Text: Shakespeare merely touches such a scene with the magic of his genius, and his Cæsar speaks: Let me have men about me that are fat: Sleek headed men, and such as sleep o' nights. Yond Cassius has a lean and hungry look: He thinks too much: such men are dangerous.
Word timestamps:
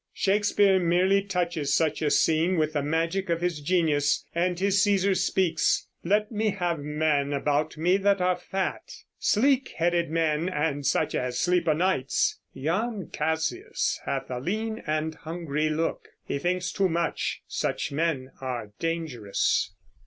Shakespeare 0.15 0.79
merely 0.79 1.21
touches 1.21 1.75
such 1.75 2.01
a 2.01 2.09
scene 2.09 2.57
with 2.57 2.73
the 2.73 2.81
magic 2.81 3.29
of 3.29 3.39
his 3.41 3.59
genius, 3.61 4.25
and 4.33 4.59
his 4.59 4.77
Cæsar 4.83 5.15
speaks: 5.15 5.85
Let 6.03 6.31
me 6.31 6.49
have 6.49 6.79
men 6.79 7.33
about 7.33 7.77
me 7.77 7.97
that 7.97 8.19
are 8.19 8.35
fat: 8.35 8.81
Sleek 9.19 9.75
headed 9.77 10.09
men, 10.09 10.49
and 10.49 10.87
such 10.87 11.13
as 11.13 11.39
sleep 11.39 11.67
o' 11.67 11.73
nights. 11.73 12.39
Yond 12.51 13.13
Cassius 13.13 13.99
has 14.03 14.23
a 14.27 14.39
lean 14.39 14.81
and 14.87 15.13
hungry 15.13 15.69
look: 15.69 16.09
He 16.25 16.39
thinks 16.39 16.71
too 16.71 16.89
much: 16.89 17.43
such 17.47 17.91
men 17.91 18.31
are 18.41 18.71
dangerous. 18.79 19.71